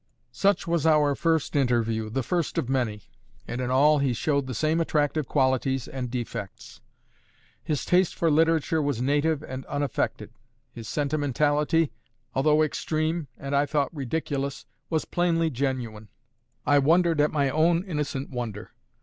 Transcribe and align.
Such 0.31 0.65
was 0.65 0.87
our 0.87 1.13
first 1.13 1.55
interview, 1.55 2.09
the 2.09 2.23
first 2.23 2.57
of 2.57 2.67
many; 2.67 3.03
and 3.47 3.61
in 3.61 3.69
all 3.69 3.99
he 3.99 4.13
showed 4.13 4.47
the 4.47 4.55
same 4.55 4.81
attractive 4.81 5.27
qualities 5.27 5.87
and 5.87 6.09
defects. 6.09 6.81
His 7.63 7.85
taste 7.85 8.15
for 8.15 8.31
literature 8.31 8.81
was 8.81 8.99
native 8.99 9.43
and 9.43 9.63
unaffected; 9.67 10.31
his 10.73 10.87
sentimentality, 10.89 11.91
although 12.33 12.63
extreme 12.63 13.27
and 13.37 13.53
a 13.53 13.67
thought 13.67 13.93
ridiculous, 13.93 14.65
was 14.89 15.05
plainly 15.05 15.51
genuine. 15.51 16.09
I 16.65 16.79
wondered 16.79 17.21
at 17.21 17.29
my 17.29 17.51
own 17.51 17.83
innocent 17.83 18.31
wonder. 18.31 18.71